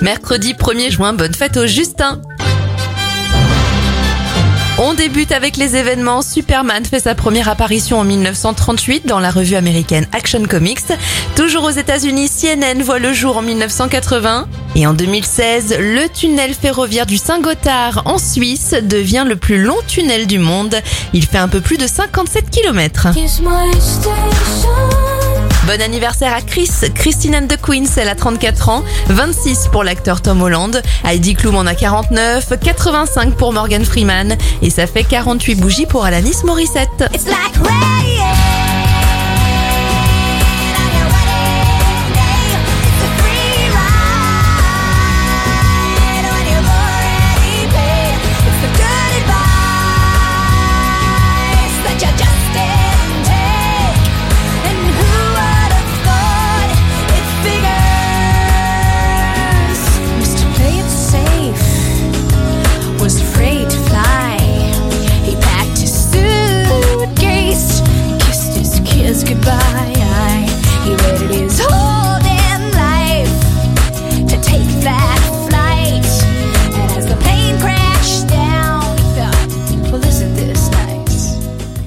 Mercredi 0.00 0.54
1er 0.54 0.90
juin, 0.90 1.12
bonne 1.12 1.34
fête 1.34 1.58
au 1.58 1.66
Justin. 1.66 2.22
On 4.78 4.94
débute 4.94 5.30
avec 5.30 5.58
les 5.58 5.76
événements. 5.76 6.22
Superman 6.22 6.86
fait 6.86 7.00
sa 7.00 7.14
première 7.14 7.50
apparition 7.50 7.98
en 7.98 8.04
1938 8.04 9.06
dans 9.06 9.20
la 9.20 9.30
revue 9.30 9.56
américaine 9.56 10.06
Action 10.12 10.42
Comics. 10.46 10.80
Toujours 11.36 11.64
aux 11.64 11.70
États-Unis, 11.70 12.30
CNN 12.30 12.82
voit 12.82 12.98
le 12.98 13.12
jour 13.12 13.36
en 13.36 13.42
1980. 13.42 14.48
Et 14.76 14.86
en 14.86 14.94
2016, 14.94 15.76
le 15.78 16.08
tunnel 16.08 16.54
ferroviaire 16.54 17.04
du 17.04 17.18
Saint-Gothard 17.18 18.02
en 18.06 18.16
Suisse 18.16 18.74
devient 18.80 19.26
le 19.28 19.36
plus 19.36 19.62
long 19.62 19.76
tunnel 19.86 20.26
du 20.26 20.38
monde. 20.38 20.76
Il 21.12 21.26
fait 21.26 21.36
un 21.36 21.48
peu 21.48 21.60
plus 21.60 21.76
de 21.76 21.86
57 21.86 22.48
km. 22.48 23.08
Bon 25.70 25.80
anniversaire 25.82 26.34
à 26.34 26.40
Chris, 26.40 26.68
Christine 26.96 27.36
and 27.36 27.46
the 27.46 27.56
Queens, 27.56 27.86
elle 27.96 28.08
a 28.08 28.16
34 28.16 28.70
ans, 28.70 28.82
26 29.06 29.68
pour 29.70 29.84
l'acteur 29.84 30.20
Tom 30.20 30.42
Holland, 30.42 30.82
Heidi 31.04 31.36
Klum 31.36 31.54
en 31.54 31.64
a 31.64 31.76
49, 31.76 32.54
85 32.60 33.36
pour 33.36 33.52
Morgan 33.52 33.84
Freeman. 33.84 34.36
Et 34.62 34.70
ça 34.70 34.88
fait 34.88 35.04
48 35.04 35.54
bougies 35.54 35.86
pour 35.86 36.04
Alanis 36.04 36.42
Morissette. 36.44 37.04
It's 37.14 37.26
like. 37.26 38.29
goodbye. 69.42 69.99